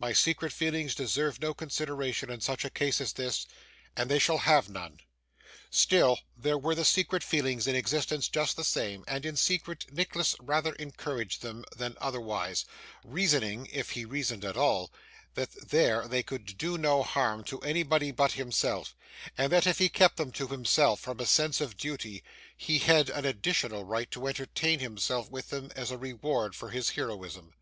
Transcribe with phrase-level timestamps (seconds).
[0.00, 3.46] My secret feelings deserve no consideration in such a case as this,
[3.96, 4.98] and they shall have none.'
[5.70, 10.34] Still, there were the secret feelings in existence just the same, and in secret Nicholas
[10.40, 12.64] rather encouraged them than otherwise;
[13.04, 14.90] reasoning (if he reasoned at all)
[15.34, 18.96] that there they could do no harm to anybody but himself,
[19.36, 22.24] and that if he kept them to himself from a sense of duty,
[22.56, 26.90] he had an additional right to entertain himself with them as a reward for his
[26.90, 27.54] heroism.